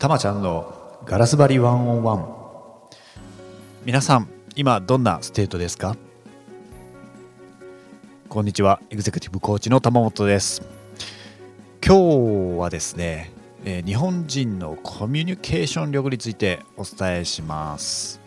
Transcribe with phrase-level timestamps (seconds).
[0.00, 2.34] たまちゃんのガラス張り one on one。
[3.84, 5.94] 皆さん今どんなステートですか？
[8.30, 10.62] こんにちはエグゼクティブコーチの玉本です。
[11.86, 13.30] 今日はですね、
[13.66, 18.22] えー、日本人のコミュニケーション力についてお伝えします。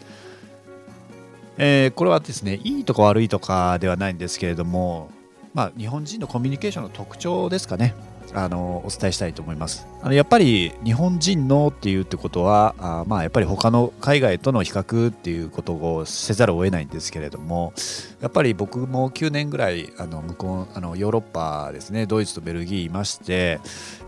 [1.57, 5.09] えー、これはですねいいとか悪いとかではないんですけれども
[5.55, 7.95] まあ日本人のコミュニケーションの特徴ですかね。
[8.33, 9.87] あのお伝えしたいと思います。
[10.01, 17.73] あのやっぱり日本人のっていうってことはあまあやっぱり他の海外との比較っていうことをせざるを得ないんですけれども
[18.21, 23.59] やっぱり僕も9年ぐらいあの向こうあのヨーロッパですねドイツとベルギーいまして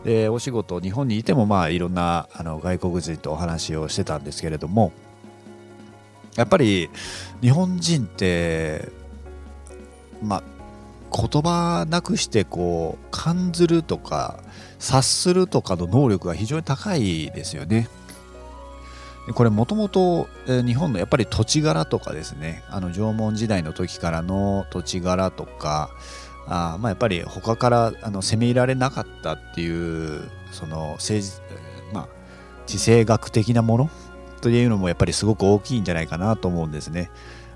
[0.04, 4.91] でお仕事日本にいてもまあいろんなあの外国人とお話をしてたんですけれども
[6.35, 6.90] やっぱり
[7.41, 8.90] 日本人って
[10.21, 10.55] まあ
[11.16, 14.44] 言葉なくしてこう感ずるとか
[14.80, 17.88] 察するとかの能力が非常に高いですよね。
[19.34, 25.90] これもともと日本のやっぱり土地柄とかですねあの縄文時代の時からの土地柄とか
[26.48, 31.41] あまあやっぱり他からあの攻め入られなかったっていうその政治
[31.91, 32.07] まあ
[32.68, 33.90] 地政学的なもの
[34.41, 37.10] というのもやっぱりすごく大きいんじゃないかなと思うんですね。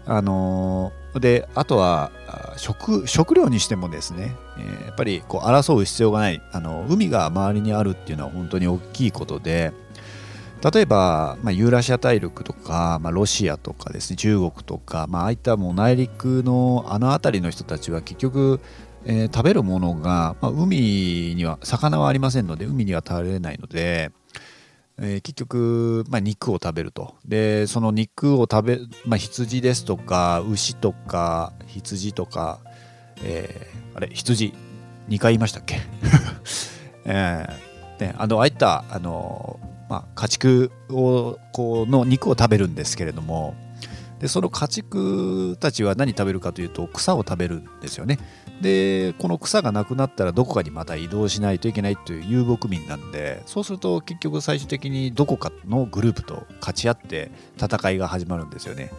[0.08, 2.12] あのであとは
[2.58, 9.72] 食食料にしてもですね、えー、やっぱりこう争う必要がないあの海が周りにあるっていうのは本当に大きいことで
[10.74, 18.60] 例えば、まあ、ユーラシア大陸とか、まあ、ロシアとかですね中国とか、まあ、あいったもう内陸のあの辺りの人たちは結局、
[19.06, 24.12] えー、食べるものが、まあ、海には魚はありませんので海には食べれないので
[25.02, 27.16] えー、結局、まあ、肉を食べると。
[27.26, 32.60] でその肉を食べ、まあ、羊ですとか牛とか羊とか、
[33.24, 34.54] えー、あれ羊
[35.10, 35.80] 2回言いましたっけ、
[37.06, 43.56] えーね、あのああいったあの、まあ、家畜をこうの肉を食べるんですけれども
[44.20, 48.20] でその家畜たちは何食べるかというと草を食べるんですよね。
[48.62, 58.92] でこの草がなくなったらどこかにまた移動しないといけないという遊牧民なんでそうすると結局最終的にどこかのグループと勝ち合って戦いが始まるんですよね。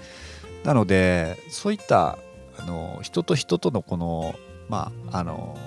[0.65, 2.19] なのでそういった
[2.59, 4.35] あの人と人とのこの
[4.69, 5.59] まああの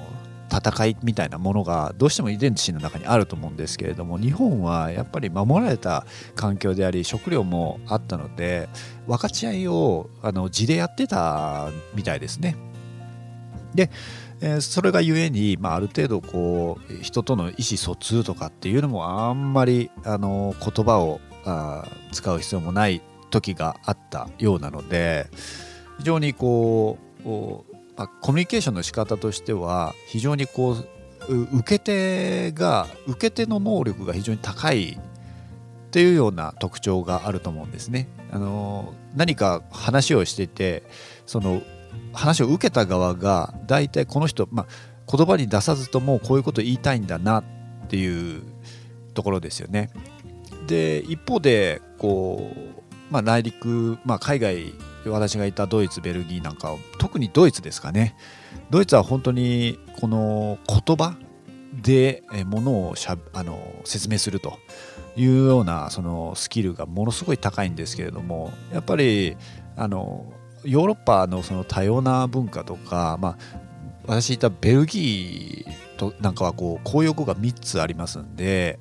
[0.52, 6.06] 戦いみたいなものがどうしても遺伝子の中にあると思うんですけれども日本はやっぱり守られた
[6.36, 8.70] 環境であり食料もあったので
[9.08, 12.56] 分かち合いをあの地でやってたみたいですね。
[13.74, 13.90] で、
[14.42, 25.28] え、それがゆえに、まあ、ある程度こう人との意思疎通とかっていうのもあんまりあの言葉をあ使う必要もない時があったようなので
[25.98, 30.72] 非常にこうまあ、コミュニケーションの仕方としては非常にこ
[31.30, 35.00] う受け手が受け手の能力が非常に高いっ
[35.92, 38.08] ていうような特徴があると思うんですね。
[38.32, 40.84] あの何か話をしてて
[41.26, 41.62] その
[42.14, 47.44] 話を受けた側が大体この人、まあ、言葉に出さずともこういうこと言いたいんだなっ
[47.88, 48.42] ていう
[49.14, 49.92] ところですよね。
[50.68, 54.74] で一方でこう、まあ、内陸、まあ、海外
[55.10, 58.16] 私がいたドイツベルギーなんか特にドイツですかね。
[58.70, 61.16] ドイツは本当にこの言葉
[61.82, 64.60] でものをしゃあの説明すると
[65.16, 69.36] いうようなそのスキルがものすごい高いんですけれどもやっぱり
[69.76, 70.32] あの
[70.64, 73.38] ヨーロッパのその多様な文化とか、まあ、
[74.06, 78.80] 私いたベルギーとなんかはこう公用語が3つありますんで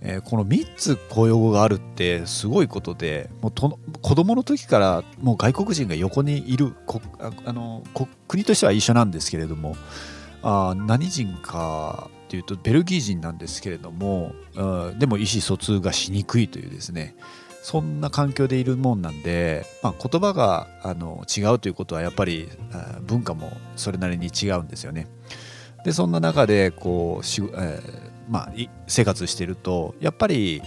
[0.00, 6.74] えー、この3つ公用語があるってすごいことでもうと子供の時からもう外国人が横にいる
[7.18, 7.82] あの
[8.28, 9.76] 国としては一緒なんですけれども
[10.42, 14.32] あ何人かっていうとベルギー人なんですけれども
[14.98, 17.16] でも意思疎通がしにくいというですね
[17.62, 22.48] そんな環境でいるもんなんで、まあ、言葉があの違うということはやっぱり
[23.02, 25.08] 文化もそれなりに違うんですよね。
[25.84, 28.52] でそんな中でこうし、えーまあ、
[28.86, 30.62] 生活してるとやっぱり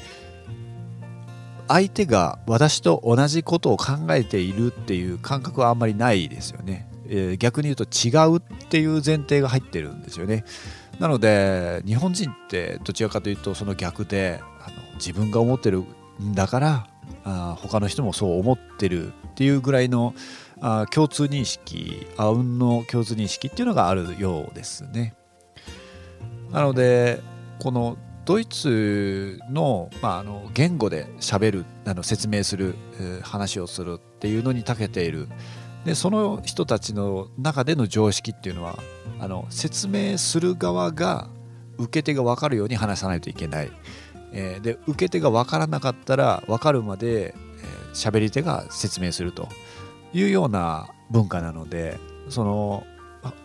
[1.68, 6.88] 相手が私と同じことを考えているっていう感覚はあんまりないですよね。
[7.08, 10.44] えー、逆に言うと違うっていう前提が入ってるんですよね。
[11.00, 15.84] なので日本人ってどちらかというとその逆であの自分が思ってる
[16.22, 16.88] んだから
[17.24, 20.14] あ他の人もそう思ってるっていうぐらいの
[20.60, 25.16] あ共通認識あうんの共通認識っていうのがあるようですね。
[26.52, 27.22] なので
[27.62, 32.74] このドイツの,、まあ、あの言語でしゃべるあの説明する、
[33.22, 35.28] 話をするっていうのに長けている。
[35.86, 38.80] でその人たちの中での常識っていうのは
[39.20, 41.28] あの説明する側が
[41.78, 43.72] 受け手が分かるように話さないといけない、
[44.32, 47.34] えー、で受け手が分からなかったら分かるまで
[47.94, 49.50] 喋、えー、り手が説明すると
[50.14, 52.00] いうような文化なので
[52.30, 52.84] その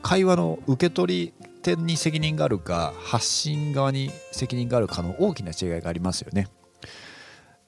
[0.03, 6.47] 会話の受け取り手に責任があるか発信側に責任があるかの大きな違いがありますよね。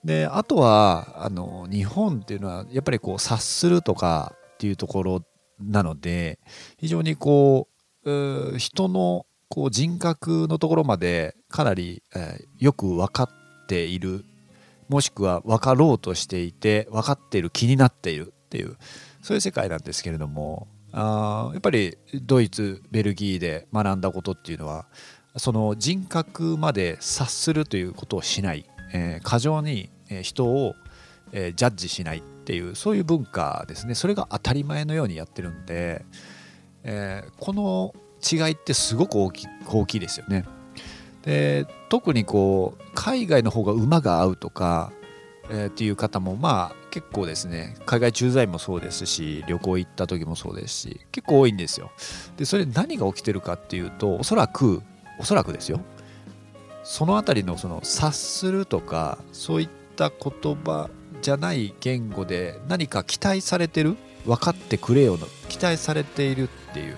[0.04, 5.22] であとはあの日本っていうのはやっぱりこう察するとかっていうところ
[5.58, 6.38] なので
[6.76, 7.66] 非常にこ
[8.04, 14.24] う人のこう人格のところまでかなり、えー、よく分かっている
[14.88, 18.76] もしくは分かろうとしていて分かっている気になっているっていう
[19.22, 24.87] そういう世界なんですけれどもあやっぱりドイツベルギーで学んだことっていうのは
[25.37, 29.90] その人格まで察するということをしない、えー、過剰に
[30.23, 30.75] 人を、
[31.32, 36.05] えー、ジャッジしないっていうそういう文化ですねそれが当たり前のようにやってるんで、
[36.82, 40.44] えー、この違いってすごく大き大きいですよね。
[41.23, 44.93] で特にこう海外の方が馬が合うとか、
[45.50, 51.92] えー、っていう方もまあ結構ですね海外駐在もそうですし旅行行った時もそうですし結構多いんですよ。
[52.36, 54.82] でそれ何が起きてるかっていうとおそらく
[55.20, 55.80] おそらくですよ。
[56.82, 60.90] その辺りのその察するとかそういった言葉
[61.22, 63.96] じゃない言語で何か期待されてる？
[64.26, 66.96] 分かってくれよの期待されているっていう。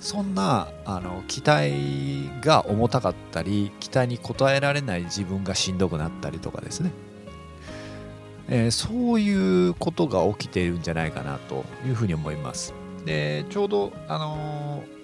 [0.00, 6.90] そんなあの期待が重たかったり期待に応えられない自分がしんどくなったりとかですね、
[8.48, 12.74] えー、そういうことが起きているんじゃないかなというふうに思います
[13.04, 15.02] でちょうどあのー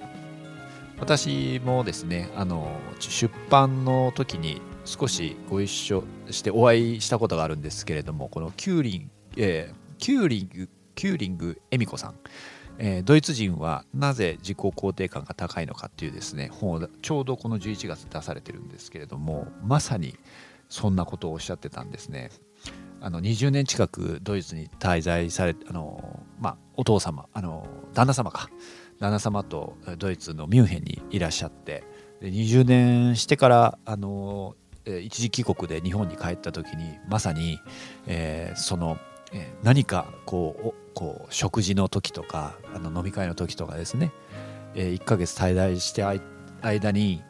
[1.01, 12.15] 私もですねあの出版の時に少しご一緒してお会いしたことがあるんですけれどもこのキューリン、えー、キューリングキューリング恵美子さん、
[12.79, 20.17] えー、ドイツ人はなぜ自己肯定感が高いのかっていうですね本をちょうどこの11月出されてるんですけれどもまさに
[20.69, 22.31] そんなことをおっしゃってたんですね。
[23.01, 28.51] あの20年近くドイツに滞在されあの、まあ、お父様あの旦那様か。
[28.99, 31.85] 旦那様とドイツのミュンヘンにいらっしゃって。
[32.21, 37.61] 20年してからあの一時帰国で日本に帰った時にまさに、
[38.07, 38.99] えー、その、
[39.63, 44.11] 何かこうこう食事の時とかあの飲み会の時とかですね、
[44.75, 46.03] えー、1ヶ月滞在して
[46.63, 47.23] 間に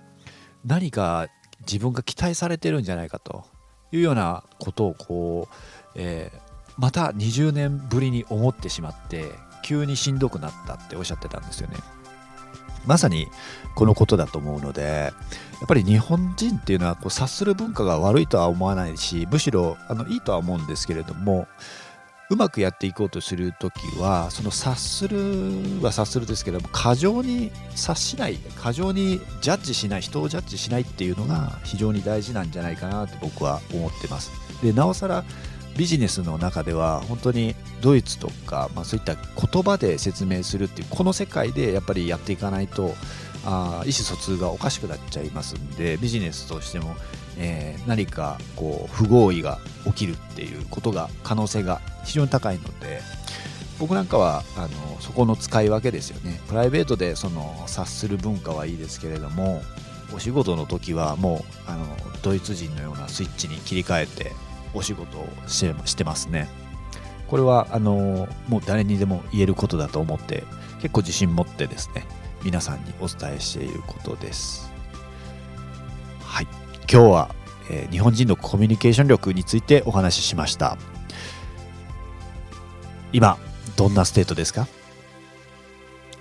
[0.64, 1.26] 何か
[1.61, 3.44] 自分が期待されてるんじゃないかと。
[3.93, 5.55] いうようなことをこう、
[5.94, 6.38] えー、
[6.76, 9.32] また20年ぶりに思ってしまって
[9.62, 11.76] 急にしんどくなったっておっしゃってたんですよね。
[12.87, 13.29] まさに
[13.75, 15.12] このことだと思うので
[15.61, 21.49] やっぱり日本人っていうのはこう察する文化が悪いとは思わないしむしろあのいいとは思うんですけれども
[22.31, 25.19] うまくやっていこうとする時はその察する
[25.83, 34.31] は察するですけども過剰に察しない過剰にジャッジしない人をジャッジしないっていうのが非常に大事なんじゃないかなって僕は思ってます。
[34.63, 35.25] でなおさら
[35.79, 42.95] ビジネスの中では本当にドイツとか、まあ、そういった言葉で説明するっていうこの世界でやっぱりやっていかないと
[43.44, 46.96] あ意思疎通がおかしくなっちゃいますんでビジネスとしても、
[47.37, 53.00] えー、何かこう不合意が起きるっていうことが可能性が非常に高いので
[53.79, 59.62] 僕なんかはあのそこの使い分けですよねプライベートでその察する文化はいいですけれども
[60.14, 61.87] お仕事の時はもうあの
[62.23, 64.32] ドイツ人のようなスイッチに切り替えて
[64.75, 66.49] お仕事をしてますね。
[67.28, 70.45] これはあのもう誰にでも言えることだと思って
[70.80, 72.07] 結構自信持ってですね
[72.42, 74.73] 皆さんにお伝えしていることです。
[76.23, 76.47] はい
[76.90, 77.35] 今日は、
[77.71, 80.78] えー、日本人のコミュニケーション力についてお話ししました。
[83.12, 83.38] 今
[83.76, 84.66] どんなステートですか？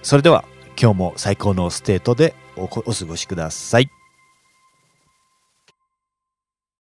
[0.03, 0.45] それでは
[0.81, 3.89] 今日も最高のステートでお過ごしください。